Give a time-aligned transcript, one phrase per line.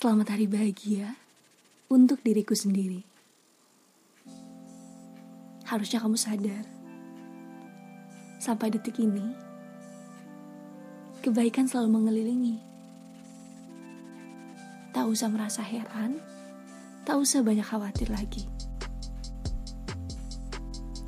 [0.00, 1.12] Selamat hari bahagia
[1.92, 3.04] untuk diriku sendiri.
[5.68, 6.64] Harusnya kamu sadar,
[8.40, 9.36] sampai detik ini,
[11.20, 12.56] kebaikan selalu mengelilingi.
[14.96, 16.16] Tak usah merasa heran,
[17.04, 18.48] tak usah banyak khawatir lagi.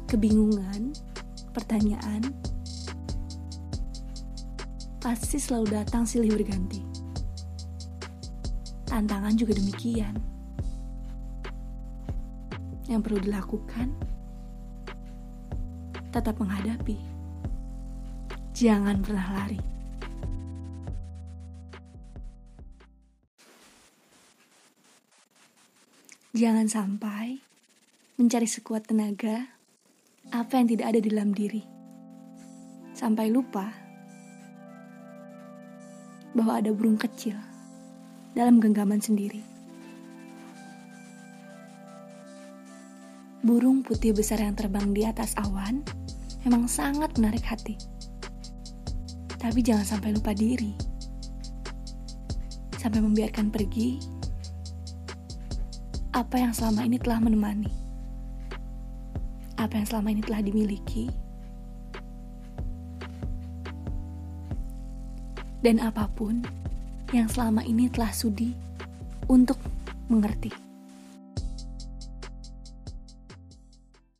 [0.04, 0.92] Kebingungan,
[1.56, 2.28] pertanyaan,
[5.00, 7.01] pasti selalu datang silih berganti
[8.92, 10.12] Tantangan juga demikian.
[12.92, 13.88] Yang perlu dilakukan,
[16.12, 17.00] tetap menghadapi.
[18.52, 19.60] Jangan pernah lari.
[26.36, 27.40] Jangan sampai
[28.20, 29.56] mencari sekuat tenaga
[30.36, 31.64] apa yang tidak ada di dalam diri.
[32.92, 33.72] Sampai lupa
[36.36, 37.51] bahwa ada burung kecil
[38.32, 39.44] dalam genggaman sendiri.
[43.42, 45.82] Burung putih besar yang terbang di atas awan
[46.46, 47.74] memang sangat menarik hati.
[49.34, 50.70] Tapi jangan sampai lupa diri.
[52.78, 53.98] Sampai membiarkan pergi
[56.12, 57.72] apa yang selama ini telah menemani.
[59.58, 61.10] Apa yang selama ini telah dimiliki.
[65.62, 66.46] Dan apa pun
[67.12, 68.56] yang selama ini telah sudi
[69.28, 69.60] untuk
[70.08, 70.71] mengerti.